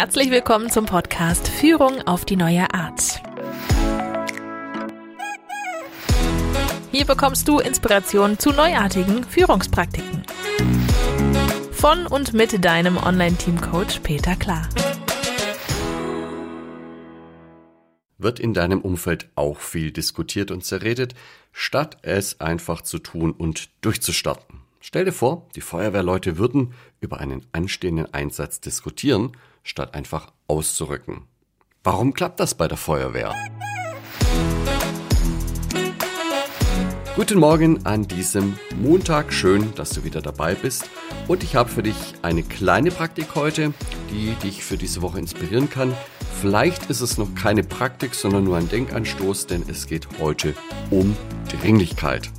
Herzlich 0.00 0.30
willkommen 0.30 0.70
zum 0.70 0.86
Podcast 0.86 1.48
Führung 1.48 2.02
auf 2.02 2.24
die 2.24 2.36
neue 2.36 2.72
Art. 2.72 3.20
Hier 6.92 7.04
bekommst 7.04 7.48
du 7.48 7.58
Inspiration 7.58 8.38
zu 8.38 8.52
neuartigen 8.52 9.24
Führungspraktiken. 9.24 10.22
Von 11.72 12.06
und 12.06 12.32
mit 12.32 12.64
deinem 12.64 12.96
Online-Team-Coach 12.96 13.98
Peter 14.04 14.36
Klar. 14.36 14.68
Wird 18.18 18.38
in 18.38 18.54
deinem 18.54 18.82
Umfeld 18.82 19.28
auch 19.34 19.58
viel 19.58 19.90
diskutiert 19.90 20.52
und 20.52 20.64
zerredet, 20.64 21.16
statt 21.50 21.96
es 22.02 22.40
einfach 22.40 22.82
zu 22.82 23.00
tun 23.00 23.32
und 23.32 23.70
durchzustarten? 23.80 24.60
Stell 24.78 25.06
dir 25.06 25.12
vor, 25.12 25.48
die 25.56 25.60
Feuerwehrleute 25.60 26.38
würden 26.38 26.72
über 27.00 27.18
einen 27.18 27.44
anstehenden 27.50 28.14
Einsatz 28.14 28.60
diskutieren, 28.60 29.32
statt 29.68 29.94
einfach 29.94 30.32
auszurücken. 30.46 31.26
Warum 31.84 32.14
klappt 32.14 32.40
das 32.40 32.54
bei 32.54 32.68
der 32.68 32.78
Feuerwehr? 32.78 33.34
Guten 37.16 37.40
Morgen 37.40 37.84
an 37.84 38.06
diesem 38.06 38.56
Montag. 38.76 39.32
Schön, 39.32 39.74
dass 39.74 39.90
du 39.90 40.04
wieder 40.04 40.22
dabei 40.22 40.54
bist. 40.54 40.88
Und 41.26 41.42
ich 41.42 41.56
habe 41.56 41.68
für 41.68 41.82
dich 41.82 42.14
eine 42.22 42.44
kleine 42.44 42.92
Praktik 42.92 43.34
heute, 43.34 43.74
die 44.10 44.34
dich 44.36 44.62
für 44.62 44.76
diese 44.76 45.02
Woche 45.02 45.18
inspirieren 45.18 45.68
kann. 45.68 45.92
Vielleicht 46.40 46.88
ist 46.90 47.00
es 47.00 47.18
noch 47.18 47.34
keine 47.34 47.64
Praktik, 47.64 48.14
sondern 48.14 48.44
nur 48.44 48.56
ein 48.56 48.68
Denkanstoß, 48.68 49.48
denn 49.48 49.64
es 49.68 49.88
geht 49.88 50.06
heute 50.20 50.54
um 50.90 51.16
Dringlichkeit. 51.60 52.30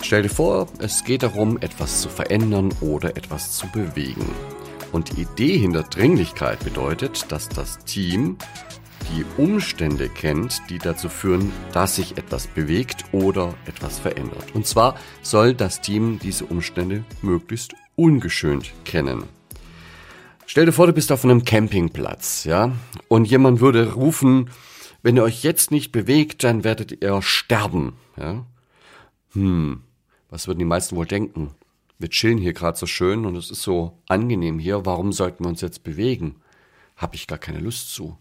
Stell 0.00 0.22
dir 0.22 0.30
vor, 0.30 0.68
es 0.78 1.02
geht 1.02 1.24
darum, 1.24 1.58
etwas 1.58 2.00
zu 2.00 2.08
verändern 2.08 2.72
oder 2.80 3.16
etwas 3.16 3.56
zu 3.58 3.66
bewegen. 3.66 4.32
Und 4.92 5.16
die 5.16 5.22
Idee 5.22 5.58
hinter 5.58 5.82
Dringlichkeit 5.82 6.64
bedeutet, 6.64 7.30
dass 7.30 7.48
das 7.48 7.78
Team 7.84 8.38
die 9.14 9.24
Umstände 9.40 10.08
kennt, 10.08 10.60
die 10.68 10.78
dazu 10.78 11.08
führen, 11.08 11.52
dass 11.72 11.96
sich 11.96 12.18
etwas 12.18 12.46
bewegt 12.46 13.04
oder 13.12 13.54
etwas 13.66 13.98
verändert. 13.98 14.54
Und 14.54 14.66
zwar 14.66 14.96
soll 15.22 15.54
das 15.54 15.80
Team 15.80 16.18
diese 16.22 16.44
Umstände 16.46 17.04
möglichst 17.22 17.74
ungeschönt 17.96 18.72
kennen. 18.84 19.24
Stell 20.46 20.66
dir 20.66 20.72
vor, 20.72 20.86
du 20.86 20.92
bist 20.92 21.12
auf 21.12 21.24
einem 21.24 21.44
Campingplatz, 21.44 22.44
ja, 22.44 22.72
und 23.08 23.26
jemand 23.26 23.60
würde 23.60 23.92
rufen, 23.92 24.50
wenn 25.02 25.16
ihr 25.16 25.22
euch 25.22 25.42
jetzt 25.42 25.70
nicht 25.70 25.92
bewegt, 25.92 26.42
dann 26.42 26.64
werdet 26.64 27.02
ihr 27.02 27.20
sterben, 27.22 27.92
ja. 28.16 28.46
Hm, 29.32 29.82
was 30.30 30.46
würden 30.46 30.58
die 30.58 30.64
meisten 30.64 30.96
wohl 30.96 31.06
denken? 31.06 31.54
Wir 31.98 32.10
chillen 32.10 32.38
hier 32.38 32.52
gerade 32.52 32.78
so 32.78 32.86
schön 32.86 33.26
und 33.26 33.36
es 33.36 33.50
ist 33.50 33.62
so 33.62 33.98
angenehm 34.06 34.60
hier, 34.60 34.86
warum 34.86 35.12
sollten 35.12 35.44
wir 35.44 35.48
uns 35.48 35.60
jetzt 35.60 35.82
bewegen? 35.82 36.36
Hab 36.96 37.14
ich 37.14 37.26
gar 37.26 37.38
keine 37.38 37.58
Lust 37.58 37.92
zu. 37.92 38.16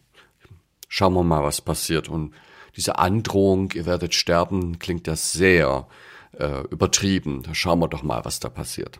Schauen 0.88 1.14
wir 1.14 1.24
mal, 1.24 1.44
was 1.44 1.62
passiert. 1.62 2.10
Und 2.10 2.34
diese 2.76 2.98
Androhung, 2.98 3.72
ihr 3.74 3.86
werdet 3.86 4.16
sterben, 4.16 4.80
klingt 4.80 5.06
ja 5.06 5.16
sehr 5.16 5.88
äh, 6.38 6.62
übertrieben. 6.70 7.44
Da 7.44 7.54
schauen 7.54 7.80
wir 7.80 7.88
doch 7.88 8.04
mal, 8.04 8.26
was 8.26 8.40
da 8.40 8.50
passiert. 8.50 9.00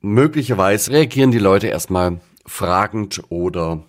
Möglicherweise 0.00 0.92
reagieren 0.92 1.30
die 1.30 1.38
Leute 1.38 1.68
erstmal 1.68 2.20
fragend 2.46 3.22
oder 3.28 3.84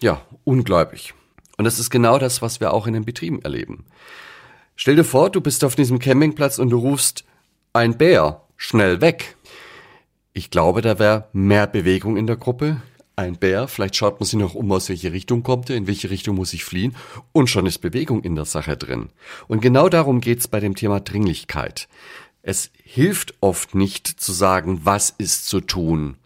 ja, 0.00 0.22
ungläubig. 0.44 1.14
Und 1.58 1.64
das 1.64 1.78
ist 1.78 1.90
genau 1.90 2.18
das, 2.18 2.40
was 2.40 2.60
wir 2.60 2.72
auch 2.72 2.86
in 2.86 2.94
den 2.94 3.04
Betrieben 3.04 3.42
erleben. 3.42 3.84
Stell 4.76 4.96
dir 4.96 5.04
vor, 5.04 5.28
du 5.28 5.40
bist 5.40 5.64
auf 5.64 5.74
diesem 5.74 5.98
Campingplatz 5.98 6.58
und 6.58 6.70
du 6.70 6.78
rufst 6.78 7.24
ein 7.72 7.98
Bär 7.98 8.47
schnell 8.58 9.00
weg. 9.00 9.36
Ich 10.34 10.50
glaube, 10.50 10.82
da 10.82 10.98
wäre 10.98 11.28
mehr 11.32 11.66
Bewegung 11.66 12.18
in 12.18 12.26
der 12.26 12.36
Gruppe. 12.36 12.82
Ein 13.16 13.36
Bär, 13.36 13.66
vielleicht 13.66 13.96
schaut 13.96 14.20
man 14.20 14.26
sich 14.26 14.38
noch 14.38 14.54
um, 14.54 14.70
aus 14.70 14.88
welche 14.90 15.12
Richtung 15.12 15.42
kommt 15.42 15.70
er, 15.70 15.76
in 15.76 15.86
welche 15.86 16.10
Richtung 16.10 16.36
muss 16.36 16.52
ich 16.52 16.64
fliehen 16.64 16.94
und 17.32 17.48
schon 17.48 17.66
ist 17.66 17.78
Bewegung 17.78 18.22
in 18.22 18.36
der 18.36 18.44
Sache 18.44 18.76
drin. 18.76 19.08
Und 19.48 19.60
genau 19.60 19.88
darum 19.88 20.20
geht's 20.20 20.46
bei 20.46 20.60
dem 20.60 20.76
Thema 20.76 21.00
Dringlichkeit. 21.00 21.88
Es 22.42 22.70
hilft 22.84 23.34
oft 23.40 23.74
nicht 23.74 24.06
zu 24.06 24.32
sagen, 24.32 24.80
was 24.84 25.10
ist 25.10 25.46
zu 25.48 25.60
tun, 25.60 26.16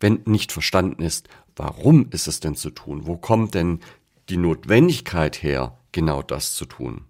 wenn 0.00 0.20
nicht 0.24 0.50
verstanden 0.50 1.02
ist, 1.02 1.28
warum 1.54 2.08
ist 2.10 2.26
es 2.26 2.40
denn 2.40 2.56
zu 2.56 2.70
tun? 2.70 3.06
Wo 3.06 3.16
kommt 3.16 3.54
denn 3.54 3.80
die 4.28 4.36
Notwendigkeit 4.36 5.42
her, 5.42 5.78
genau 5.92 6.22
das 6.22 6.54
zu 6.54 6.64
tun? 6.64 7.04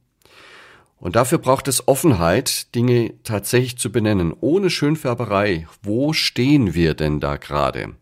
Und 1.02 1.16
dafür 1.16 1.38
braucht 1.38 1.66
es 1.66 1.88
Offenheit, 1.88 2.72
Dinge 2.76 3.14
tatsächlich 3.24 3.76
zu 3.76 3.90
benennen, 3.90 4.32
ohne 4.40 4.70
Schönfärberei. 4.70 5.66
Wo 5.82 6.12
stehen 6.12 6.74
wir 6.74 6.94
denn 6.94 7.18
da 7.18 7.38
gerade? 7.38 7.96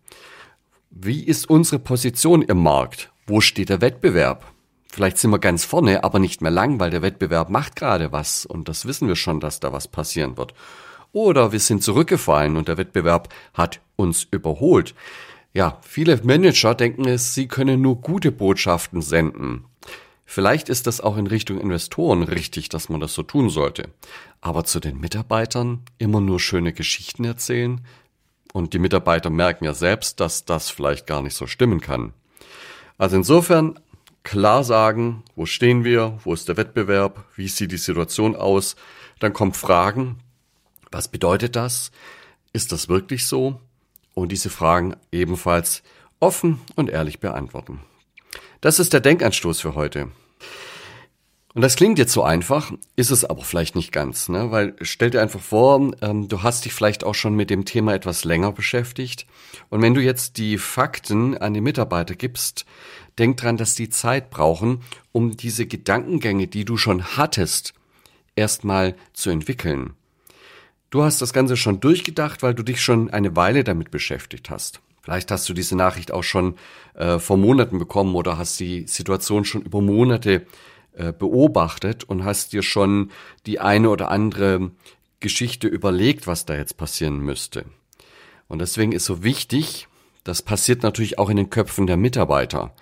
Wie 0.90 1.24
ist 1.24 1.48
unsere 1.48 1.78
Position 1.78 2.42
im 2.42 2.62
Markt? 2.62 3.10
Wo 3.26 3.40
steht 3.40 3.70
der 3.70 3.80
Wettbewerb? 3.80 4.44
Vielleicht 4.92 5.16
sind 5.16 5.30
wir 5.30 5.38
ganz 5.38 5.64
vorne, 5.64 6.04
aber 6.04 6.18
nicht 6.18 6.42
mehr 6.42 6.50
lang, 6.50 6.78
weil 6.78 6.90
der 6.90 7.00
Wettbewerb 7.00 7.48
macht 7.48 7.74
gerade 7.74 8.12
was 8.12 8.44
und 8.44 8.68
das 8.68 8.84
wissen 8.84 9.08
wir 9.08 9.16
schon, 9.16 9.40
dass 9.40 9.60
da 9.60 9.72
was 9.72 9.88
passieren 9.88 10.36
wird. 10.36 10.52
Oder 11.12 11.52
wir 11.52 11.60
sind 11.60 11.82
zurückgefallen 11.82 12.58
und 12.58 12.68
der 12.68 12.76
Wettbewerb 12.76 13.32
hat 13.54 13.80
uns 13.96 14.28
überholt. 14.30 14.94
Ja, 15.54 15.78
viele 15.80 16.20
Manager 16.22 16.74
denken 16.74 17.08
es, 17.08 17.32
sie 17.32 17.48
können 17.48 17.80
nur 17.80 18.02
gute 18.02 18.30
Botschaften 18.30 19.00
senden. 19.00 19.64
Vielleicht 20.32 20.68
ist 20.68 20.86
das 20.86 21.00
auch 21.00 21.16
in 21.16 21.26
Richtung 21.26 21.60
Investoren 21.60 22.22
richtig, 22.22 22.68
dass 22.68 22.88
man 22.88 23.00
das 23.00 23.14
so 23.14 23.24
tun 23.24 23.50
sollte. 23.50 23.88
Aber 24.40 24.62
zu 24.62 24.78
den 24.78 25.00
Mitarbeitern 25.00 25.82
immer 25.98 26.20
nur 26.20 26.38
schöne 26.38 26.72
Geschichten 26.72 27.24
erzählen? 27.24 27.80
Und 28.52 28.72
die 28.72 28.78
Mitarbeiter 28.78 29.28
merken 29.28 29.64
ja 29.64 29.74
selbst, 29.74 30.20
dass 30.20 30.44
das 30.44 30.70
vielleicht 30.70 31.08
gar 31.08 31.20
nicht 31.20 31.34
so 31.34 31.48
stimmen 31.48 31.80
kann. 31.80 32.12
Also 32.96 33.16
insofern 33.16 33.80
klar 34.22 34.62
sagen, 34.62 35.24
wo 35.34 35.46
stehen 35.46 35.82
wir, 35.82 36.20
wo 36.22 36.32
ist 36.32 36.46
der 36.46 36.56
Wettbewerb, 36.56 37.24
wie 37.34 37.48
sieht 37.48 37.72
die 37.72 37.76
Situation 37.76 38.36
aus. 38.36 38.76
Dann 39.18 39.32
kommen 39.32 39.52
Fragen, 39.52 40.20
was 40.92 41.08
bedeutet 41.08 41.56
das? 41.56 41.90
Ist 42.52 42.70
das 42.70 42.88
wirklich 42.88 43.26
so? 43.26 43.60
Und 44.14 44.30
diese 44.30 44.48
Fragen 44.48 44.94
ebenfalls 45.10 45.82
offen 46.20 46.60
und 46.76 46.88
ehrlich 46.88 47.18
beantworten. 47.18 47.80
Das 48.60 48.78
ist 48.78 48.92
der 48.92 49.00
Denkanstoß 49.00 49.60
für 49.60 49.74
heute. 49.74 50.10
Und 51.52 51.62
das 51.62 51.74
klingt 51.74 51.98
jetzt 51.98 52.12
so 52.12 52.22
einfach, 52.22 52.70
ist 52.94 53.10
es 53.10 53.24
aber 53.24 53.42
vielleicht 53.42 53.74
nicht 53.74 53.90
ganz, 53.90 54.28
ne? 54.28 54.52
Weil 54.52 54.76
stell 54.82 55.10
dir 55.10 55.20
einfach 55.20 55.40
vor, 55.40 55.90
ähm, 56.00 56.28
du 56.28 56.42
hast 56.42 56.64
dich 56.64 56.72
vielleicht 56.72 57.02
auch 57.02 57.14
schon 57.14 57.34
mit 57.34 57.50
dem 57.50 57.64
Thema 57.64 57.92
etwas 57.94 58.24
länger 58.24 58.52
beschäftigt. 58.52 59.26
Und 59.68 59.82
wenn 59.82 59.94
du 59.94 60.00
jetzt 60.00 60.36
die 60.36 60.58
Fakten 60.58 61.36
an 61.36 61.54
die 61.54 61.60
Mitarbeiter 61.60 62.14
gibst, 62.14 62.66
denk 63.18 63.38
dran, 63.38 63.56
dass 63.56 63.74
die 63.74 63.88
Zeit 63.88 64.30
brauchen, 64.30 64.82
um 65.10 65.36
diese 65.36 65.66
Gedankengänge, 65.66 66.46
die 66.46 66.64
du 66.64 66.76
schon 66.76 67.16
hattest, 67.16 67.74
erstmal 68.36 68.94
zu 69.12 69.30
entwickeln. 69.30 69.94
Du 70.90 71.02
hast 71.02 71.20
das 71.20 71.32
Ganze 71.32 71.56
schon 71.56 71.80
durchgedacht, 71.80 72.42
weil 72.42 72.54
du 72.54 72.62
dich 72.62 72.80
schon 72.80 73.10
eine 73.10 73.34
Weile 73.34 73.64
damit 73.64 73.90
beschäftigt 73.90 74.50
hast. 74.50 74.80
Vielleicht 75.10 75.32
hast 75.32 75.48
du 75.48 75.54
diese 75.54 75.74
Nachricht 75.74 76.12
auch 76.12 76.22
schon 76.22 76.54
äh, 76.94 77.18
vor 77.18 77.36
Monaten 77.36 77.80
bekommen 77.80 78.14
oder 78.14 78.38
hast 78.38 78.60
die 78.60 78.86
Situation 78.86 79.44
schon 79.44 79.62
über 79.62 79.80
Monate 79.80 80.46
äh, 80.92 81.12
beobachtet 81.12 82.04
und 82.04 82.24
hast 82.24 82.52
dir 82.52 82.62
schon 82.62 83.10
die 83.44 83.58
eine 83.58 83.90
oder 83.90 84.08
andere 84.12 84.70
Geschichte 85.18 85.66
überlegt, 85.66 86.28
was 86.28 86.46
da 86.46 86.54
jetzt 86.54 86.76
passieren 86.76 87.18
müsste. 87.18 87.64
Und 88.46 88.60
deswegen 88.60 88.92
ist 88.92 89.04
so 89.04 89.24
wichtig, 89.24 89.88
das 90.22 90.42
passiert 90.42 90.84
natürlich 90.84 91.18
auch 91.18 91.28
in 91.28 91.38
den 91.38 91.50
Köpfen 91.50 91.88
der 91.88 91.96
Mitarbeiter, 91.96 92.72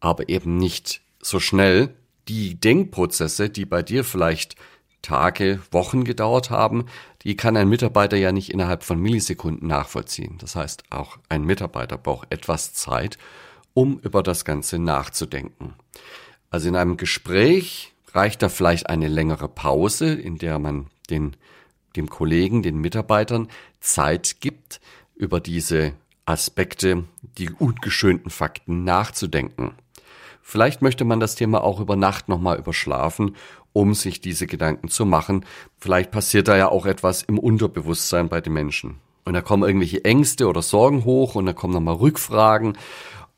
aber 0.00 0.28
eben 0.28 0.58
nicht 0.58 1.00
so 1.22 1.40
schnell. 1.40 1.94
Die 2.28 2.60
Denkprozesse, 2.60 3.48
die 3.48 3.64
bei 3.64 3.82
dir 3.82 4.04
vielleicht 4.04 4.54
Tage, 5.00 5.60
Wochen 5.70 6.04
gedauert 6.04 6.50
haben, 6.50 6.84
die 7.22 7.36
kann 7.36 7.56
ein 7.56 7.68
Mitarbeiter 7.68 8.16
ja 8.16 8.32
nicht 8.32 8.50
innerhalb 8.50 8.82
von 8.82 8.98
Millisekunden 8.98 9.68
nachvollziehen. 9.68 10.38
Das 10.38 10.56
heißt, 10.56 10.84
auch 10.90 11.18
ein 11.28 11.44
Mitarbeiter 11.44 11.98
braucht 11.98 12.32
etwas 12.32 12.72
Zeit, 12.72 13.18
um 13.74 13.98
über 14.00 14.22
das 14.22 14.44
Ganze 14.44 14.78
nachzudenken. 14.78 15.74
Also 16.50 16.68
in 16.68 16.76
einem 16.76 16.96
Gespräch 16.96 17.92
reicht 18.12 18.42
da 18.42 18.48
vielleicht 18.48 18.88
eine 18.88 19.08
längere 19.08 19.48
Pause, 19.48 20.12
in 20.12 20.38
der 20.38 20.58
man 20.58 20.86
den, 21.10 21.36
dem 21.96 22.08
Kollegen, 22.08 22.62
den 22.62 22.78
Mitarbeitern 22.78 23.48
Zeit 23.80 24.40
gibt, 24.40 24.80
über 25.14 25.40
diese 25.40 25.92
Aspekte, 26.24 27.04
die 27.38 27.50
ungeschönten 27.50 28.30
Fakten 28.30 28.84
nachzudenken. 28.84 29.74
Vielleicht 30.42 30.82
möchte 30.82 31.04
man 31.04 31.20
das 31.20 31.34
Thema 31.36 31.62
auch 31.62 31.80
über 31.80 31.96
Nacht 31.96 32.28
nochmal 32.28 32.58
überschlafen 32.58 33.36
um 33.72 33.94
sich 33.94 34.20
diese 34.20 34.46
Gedanken 34.46 34.88
zu 34.88 35.06
machen. 35.06 35.44
Vielleicht 35.78 36.10
passiert 36.10 36.48
da 36.48 36.56
ja 36.56 36.68
auch 36.68 36.86
etwas 36.86 37.22
im 37.22 37.38
Unterbewusstsein 37.38 38.28
bei 38.28 38.40
den 38.40 38.52
Menschen. 38.52 38.98
Und 39.24 39.34
da 39.34 39.42
kommen 39.42 39.62
irgendwelche 39.62 40.04
Ängste 40.04 40.48
oder 40.48 40.62
Sorgen 40.62 41.04
hoch 41.04 41.34
und 41.34 41.46
da 41.46 41.52
kommen 41.52 41.74
nochmal 41.74 41.96
Rückfragen. 41.96 42.76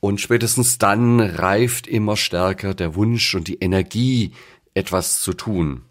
Und 0.00 0.20
spätestens 0.20 0.78
dann 0.78 1.20
reift 1.20 1.86
immer 1.86 2.16
stärker 2.16 2.74
der 2.74 2.94
Wunsch 2.94 3.34
und 3.34 3.48
die 3.48 3.58
Energie, 3.58 4.32
etwas 4.74 5.20
zu 5.20 5.34
tun. 5.34 5.82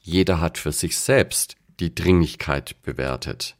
Jeder 0.00 0.40
hat 0.40 0.58
für 0.58 0.72
sich 0.72 0.98
selbst 0.98 1.56
die 1.80 1.94
Dringlichkeit 1.94 2.82
bewertet. 2.82 3.56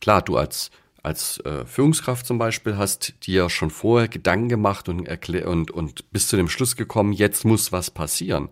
Klar, 0.00 0.22
du 0.22 0.36
als 0.36 0.70
als 1.04 1.38
äh, 1.40 1.66
Führungskraft 1.66 2.26
zum 2.26 2.38
Beispiel 2.38 2.76
hast 2.76 3.26
dir 3.26 3.50
schon 3.50 3.70
vorher 3.70 4.08
Gedanken 4.08 4.48
gemacht 4.48 4.88
und, 4.88 5.06
erklär 5.06 5.48
und, 5.48 5.70
und 5.70 6.10
bist 6.12 6.30
zu 6.30 6.36
dem 6.36 6.48
Schluss 6.48 6.76
gekommen, 6.76 7.12
jetzt 7.12 7.44
muss 7.44 7.72
was 7.72 7.90
passieren. 7.90 8.48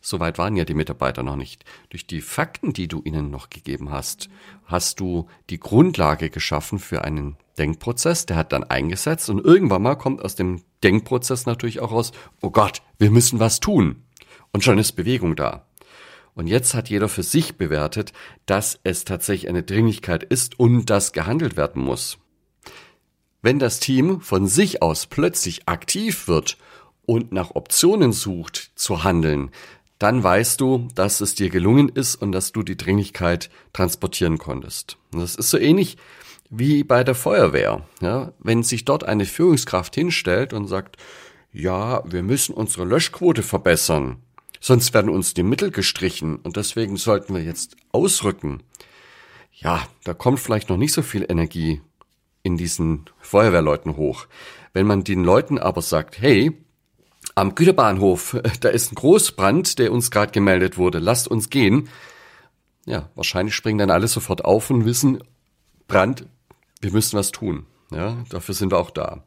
Soweit 0.00 0.38
waren 0.38 0.56
ja 0.56 0.64
die 0.64 0.74
Mitarbeiter 0.74 1.22
noch 1.22 1.36
nicht. 1.36 1.64
Durch 1.90 2.06
die 2.06 2.22
Fakten, 2.22 2.72
die 2.72 2.88
du 2.88 3.02
ihnen 3.04 3.30
noch 3.30 3.50
gegeben 3.50 3.90
hast, 3.90 4.30
hast 4.64 4.98
du 4.98 5.28
die 5.50 5.60
Grundlage 5.60 6.30
geschaffen 6.30 6.78
für 6.78 7.04
einen 7.04 7.36
Denkprozess, 7.58 8.24
der 8.24 8.36
hat 8.36 8.52
dann 8.52 8.64
eingesetzt 8.64 9.28
und 9.28 9.44
irgendwann 9.44 9.82
mal 9.82 9.96
kommt 9.96 10.24
aus 10.24 10.34
dem 10.34 10.62
Denkprozess 10.82 11.44
natürlich 11.44 11.80
auch 11.80 11.92
raus, 11.92 12.12
oh 12.40 12.50
Gott, 12.50 12.80
wir 12.98 13.10
müssen 13.10 13.40
was 13.40 13.60
tun. 13.60 14.04
Und 14.52 14.64
schon 14.64 14.78
ist 14.78 14.92
Bewegung 14.92 15.36
da. 15.36 15.66
Und 16.34 16.46
jetzt 16.46 16.74
hat 16.74 16.88
jeder 16.88 17.08
für 17.08 17.22
sich 17.22 17.56
bewertet, 17.56 18.12
dass 18.46 18.78
es 18.82 19.04
tatsächlich 19.04 19.48
eine 19.48 19.62
Dringlichkeit 19.62 20.22
ist 20.22 20.58
und 20.58 20.90
dass 20.90 21.12
gehandelt 21.12 21.56
werden 21.56 21.82
muss. 21.82 22.18
Wenn 23.42 23.58
das 23.58 23.80
Team 23.80 24.20
von 24.20 24.46
sich 24.46 24.82
aus 24.82 25.06
plötzlich 25.06 25.66
aktiv 25.66 26.28
wird 26.28 26.58
und 27.06 27.32
nach 27.32 27.54
Optionen 27.54 28.12
sucht 28.12 28.72
zu 28.74 29.02
handeln, 29.02 29.50
dann 29.98 30.22
weißt 30.22 30.60
du, 30.60 30.88
dass 30.94 31.20
es 31.20 31.34
dir 31.34 31.50
gelungen 31.50 31.90
ist 31.90 32.16
und 32.16 32.32
dass 32.32 32.52
du 32.52 32.62
die 32.62 32.76
Dringlichkeit 32.76 33.50
transportieren 33.72 34.38
konntest. 34.38 34.96
Das 35.12 35.34
ist 35.34 35.50
so 35.50 35.58
ähnlich 35.58 35.98
wie 36.48 36.84
bei 36.84 37.04
der 37.04 37.14
Feuerwehr. 37.14 37.86
Ja, 38.00 38.32
wenn 38.38 38.62
sich 38.62 38.84
dort 38.84 39.04
eine 39.04 39.26
Führungskraft 39.26 39.94
hinstellt 39.94 40.52
und 40.52 40.66
sagt, 40.66 40.96
ja, 41.52 42.02
wir 42.10 42.22
müssen 42.22 42.54
unsere 42.54 42.84
Löschquote 42.84 43.42
verbessern, 43.42 44.16
sonst 44.60 44.94
werden 44.94 45.10
uns 45.10 45.34
die 45.34 45.42
Mittel 45.42 45.70
gestrichen 45.70 46.36
und 46.36 46.56
deswegen 46.56 46.96
sollten 46.96 47.34
wir 47.34 47.42
jetzt 47.42 47.76
ausrücken. 47.92 48.62
Ja, 49.52 49.86
da 50.04 50.14
kommt 50.14 50.40
vielleicht 50.40 50.68
noch 50.68 50.76
nicht 50.76 50.92
so 50.92 51.02
viel 51.02 51.26
Energie 51.28 51.80
in 52.42 52.56
diesen 52.56 53.04
Feuerwehrleuten 53.18 53.96
hoch. 53.96 54.26
Wenn 54.72 54.86
man 54.86 55.04
den 55.04 55.24
Leuten 55.24 55.58
aber 55.58 55.82
sagt, 55.82 56.20
hey, 56.20 56.52
am 57.34 57.54
Güterbahnhof, 57.54 58.36
da 58.60 58.68
ist 58.68 58.92
ein 58.92 58.96
Großbrand, 58.96 59.78
der 59.78 59.92
uns 59.92 60.10
gerade 60.10 60.32
gemeldet 60.32 60.78
wurde, 60.78 60.98
lasst 60.98 61.28
uns 61.28 61.50
gehen. 61.50 61.88
Ja, 62.86 63.10
wahrscheinlich 63.14 63.54
springen 63.54 63.78
dann 63.78 63.90
alle 63.90 64.08
sofort 64.08 64.44
auf 64.44 64.70
und 64.70 64.84
wissen, 64.84 65.22
Brand, 65.86 66.26
wir 66.80 66.92
müssen 66.92 67.18
was 67.18 67.30
tun. 67.30 67.66
Ja, 67.90 68.24
dafür 68.30 68.54
sind 68.54 68.72
wir 68.72 68.78
auch 68.78 68.90
da. 68.90 69.24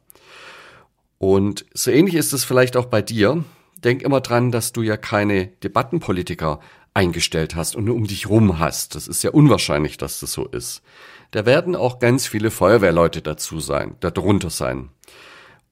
Und 1.18 1.64
so 1.72 1.90
ähnlich 1.90 2.14
ist 2.14 2.32
es 2.32 2.44
vielleicht 2.44 2.76
auch 2.76 2.86
bei 2.86 3.02
dir. 3.02 3.44
Denk 3.84 4.02
immer 4.02 4.20
dran, 4.20 4.50
dass 4.50 4.72
du 4.72 4.82
ja 4.82 4.96
keine 4.96 5.46
Debattenpolitiker 5.46 6.60
eingestellt 6.94 7.54
hast 7.54 7.76
und 7.76 7.84
nur 7.84 7.96
um 7.96 8.06
dich 8.06 8.28
rum 8.28 8.58
hast. 8.58 8.94
Das 8.94 9.08
ist 9.08 9.22
ja 9.22 9.30
unwahrscheinlich, 9.30 9.98
dass 9.98 10.20
das 10.20 10.32
so 10.32 10.46
ist. 10.46 10.82
Da 11.32 11.44
werden 11.44 11.76
auch 11.76 11.98
ganz 11.98 12.26
viele 12.26 12.50
Feuerwehrleute 12.50 13.20
dazu 13.20 13.60
sein, 13.60 13.96
darunter 14.00 14.50
sein. 14.50 14.90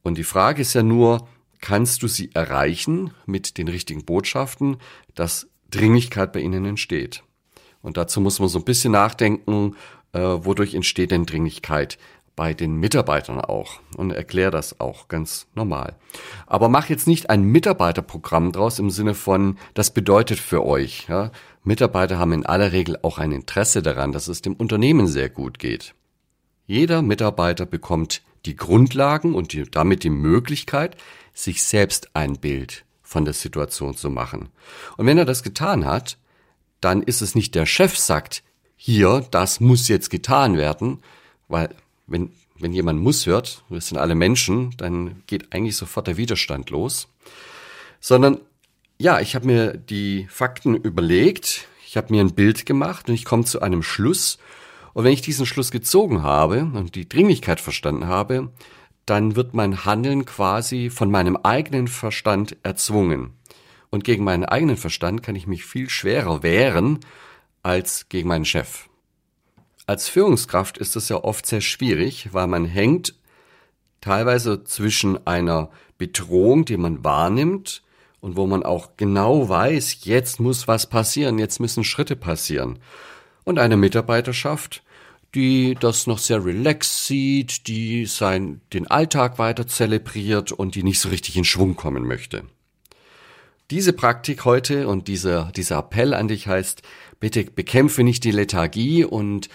Und 0.03 0.19
die 0.19 0.25
Frage 0.25 0.63
ist 0.63 0.75
ja 0.75 0.83
nur, 0.83 1.29
kannst 1.61 2.03
du 2.03 2.09
sie 2.09 2.31
erreichen 2.35 3.13
mit 3.25 3.57
den 3.57 3.69
richtigen 3.69 4.05
Botschaften, 4.05 4.79
dass 5.15 5.49
Dringlichkeit 5.71 6.33
bei 6.33 6.41
ihnen 6.41 6.65
entsteht. 6.65 7.23
Und 7.81 7.97
dazu 7.97 8.21
muss 8.21 8.41
man 8.41 8.49
so 8.49 8.59
ein 8.59 8.65
bisschen 8.65 8.93
nachdenken, 8.93 9.77
äh, 10.13 10.21
wodurch 10.21 10.75
entsteht 10.75 11.13
denn 11.13 11.25
Dringlichkeit 11.25 11.99
bei 12.35 12.55
den 12.55 12.77
Mitarbeitern 12.77 13.41
auch 13.41 13.81
und 13.97 14.11
erklär 14.11 14.51
das 14.51 14.81
auch 14.81 15.09
ganz 15.09 15.47
normal. 15.55 15.97
Aber 16.47 16.69
mach 16.69 16.89
jetzt 16.89 17.07
nicht 17.07 17.31
ein 17.31 17.43
Mitarbeiterprogramm 17.43 18.53
draus 18.53 18.79
im 18.79 18.91
Sinne 18.91 19.15
von, 19.15 19.59
das 19.75 19.93
bedeutet 19.93 20.39
für 20.39 20.65
euch. 20.65 21.07
Ja? 21.09 21.31
Mitarbeiter 21.63 22.19
haben 22.19 22.33
in 22.33 22.47
aller 22.47 22.73
Regel 22.73 22.99
auch 23.03 23.19
ein 23.19 23.33
Interesse 23.33 23.83
daran, 23.83 24.13
dass 24.13 24.29
es 24.29 24.43
dem 24.43 24.55
Unternehmen 24.55 25.07
sehr 25.07 25.29
gut 25.29 25.59
geht. 25.59 25.95
Jeder 26.67 27.03
Mitarbeiter 27.03 27.67
bekommt 27.67 28.23
die 28.47 28.57
Grundlagen 28.57 29.35
und 29.35 29.53
die, 29.53 29.65
damit 29.71 30.03
die 30.05 30.11
Möglichkeit, 30.11 30.97
sich 31.35 31.63
selbst 31.63 32.15
ein 32.15 32.39
Bild 32.39 32.85
von 33.03 33.25
der 33.25 33.35
Situation 33.35 33.95
zu 33.95 34.11
machen. 34.11 34.49
Und 34.97 35.07
wenn 35.07 35.19
er 35.19 35.25
das 35.25 35.43
getan 35.43 35.85
hat, 35.85 36.17
dann 36.81 37.03
ist 37.03 37.23
es 37.23 37.35
nicht 37.35 37.55
der 37.55 37.67
Chef 37.67 37.97
sagt, 37.97 38.43
hier, 38.77 39.25
das 39.31 39.61
muss 39.61 39.87
jetzt 39.89 40.11
getan 40.11 40.57
werden, 40.57 41.03
weil 41.47 41.75
wenn, 42.13 42.31
wenn 42.59 42.73
jemand 42.73 43.01
muss 43.01 43.27
hört, 43.27 43.65
wir 43.69 43.81
sind 43.81 43.99
alle 43.99 44.15
Menschen, 44.15 44.75
dann 44.77 45.23
geht 45.27 45.53
eigentlich 45.53 45.77
sofort 45.77 46.07
der 46.07 46.17
Widerstand 46.17 46.71
los, 46.71 47.09
sondern 48.01 48.39
ja, 48.99 49.21
ich 49.21 49.35
habe 49.35 49.47
mir 49.47 49.77
die 49.77 50.29
Fakten 50.31 50.77
überlegt, 50.77 51.67
ich 51.85 51.97
habe 51.97 52.13
mir 52.13 52.21
ein 52.21 52.35
Bild 52.35 52.67
gemacht 52.67 53.09
und 53.09 53.15
ich 53.15 53.25
komme 53.25 53.45
zu 53.45 53.61
einem 53.61 53.83
Schluss. 53.83 54.39
Und 54.93 55.05
wenn 55.05 55.13
ich 55.13 55.23
diesen 55.23 55.47
Schluss 55.47 55.71
gezogen 55.71 56.23
habe 56.23 56.71
und 56.73 56.95
die 56.95 57.09
Dringlichkeit 57.09 57.61
verstanden 57.61 58.07
habe, 58.07 58.51
dann 59.07 59.35
wird 59.35 59.55
mein 59.55 59.85
Handeln 59.85 60.25
quasi 60.25 60.89
von 60.91 61.11
meinem 61.11 61.37
eigenen 61.37 61.89
Verstand 61.89 62.57
erzwungen. 62.63 63.33
Und 63.91 64.05
gegen 64.05 64.25
meinen 64.25 64.45
eigenen 64.45 64.77
Verstand 64.77 65.23
kann 65.23 65.35
ich 65.35 65.47
mich 65.47 65.65
viel 65.65 65.91
schwerer 65.91 66.43
wehren 66.43 67.01
als 67.63 68.09
gegen 68.09 68.29
meinen 68.29 68.45
Chef. 68.45 68.89
Als 69.87 70.09
Führungskraft 70.09 70.79
ist 70.79 70.97
es 70.97 71.09
ja 71.09 71.17
oft 71.23 71.47
sehr 71.47 71.61
schwierig, 71.61 72.33
weil 72.33 72.47
man 72.47 72.65
hängt 72.65 73.15
teilweise 74.01 74.65
zwischen 74.65 75.27
einer 75.27 75.71
Bedrohung, 75.99 76.65
die 76.65 76.77
man 76.77 77.05
wahrnimmt 77.05 77.83
und 78.21 78.37
wo 78.37 78.47
man 78.47 78.63
auch 78.63 78.91
genau 78.97 79.49
weiß, 79.49 80.05
jetzt 80.05 80.41
muss 80.41 80.69
was 80.69 80.89
passieren, 80.89 81.39
jetzt 81.39 81.59
müssen 81.59 81.85
Schritte 81.85 82.17
passieren. 82.17 82.79
Und 83.45 83.59
einer 83.59 83.77
Mitarbeiterschaft, 83.77 84.83
die 85.35 85.77
das 85.79 86.07
noch 86.07 86.19
sehr 86.19 86.45
relaxed 86.45 87.07
sieht, 87.07 87.67
die 87.67 88.07
sein, 88.07 88.61
den 88.73 88.87
Alltag 88.87 89.39
weiter 89.39 89.67
zelebriert 89.67 90.53
und 90.53 90.75
die 90.77 90.85
nicht 90.85 91.01
so 91.01 91.09
richtig 91.09 91.37
in 91.37 91.45
Schwung 91.45 91.75
kommen 91.75 92.07
möchte. 92.07 92.45
Diese 93.71 93.93
Praktik 93.93 94.45
heute 94.45 94.87
und 94.87 95.09
dieser, 95.09 95.51
dieser 95.57 95.79
Appell 95.79 96.13
an 96.13 96.29
dich 96.29 96.47
heißt, 96.47 96.83
bitte 97.23 97.45
bekämpfe 97.45 98.03
nicht 98.03 98.25
die 98.25 98.33
Lethargie 98.33 99.05
und 99.05 99.49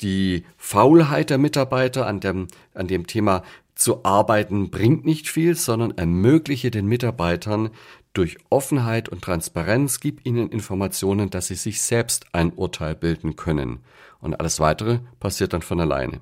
die 0.00 0.46
Faulheit 0.56 1.28
der 1.28 1.36
Mitarbeiter 1.36 2.06
an 2.06 2.18
dem, 2.18 2.48
an 2.72 2.88
dem 2.88 3.06
Thema 3.06 3.42
zu 3.74 4.06
arbeiten 4.06 4.70
bringt 4.70 5.04
nicht 5.04 5.28
viel, 5.28 5.54
sondern 5.54 5.90
ermögliche 5.98 6.70
den 6.70 6.86
Mitarbeitern 6.86 7.70
durch 8.14 8.38
Offenheit 8.48 9.10
und 9.10 9.20
Transparenz, 9.20 10.00
gib 10.00 10.24
ihnen 10.24 10.48
Informationen, 10.48 11.28
dass 11.28 11.48
sie 11.48 11.56
sich 11.56 11.82
selbst 11.82 12.24
ein 12.32 12.54
Urteil 12.54 12.94
bilden 12.94 13.36
können. 13.36 13.80
Und 14.20 14.40
alles 14.40 14.58
weitere 14.58 15.00
passiert 15.20 15.52
dann 15.52 15.62
von 15.62 15.78
alleine. 15.78 16.20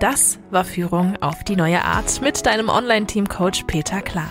Das 0.00 0.40
war 0.50 0.64
Führung 0.64 1.16
auf 1.20 1.44
die 1.44 1.56
neue 1.56 1.84
Art 1.84 2.20
mit 2.22 2.44
deinem 2.44 2.70
Online-Team-Coach 2.70 3.64
Peter 3.68 4.02
Klar. 4.02 4.30